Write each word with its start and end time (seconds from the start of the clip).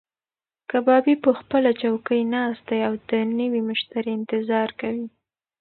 کبابي 0.69 1.15
په 1.23 1.31
خپله 1.39 1.69
چوکۍ 1.81 2.21
ناست 2.33 2.63
دی 2.69 2.79
او 2.87 2.93
د 3.09 3.11
نوي 3.39 3.61
مشتري 3.69 4.11
انتظار 4.19 4.69
کوي. 4.79 5.05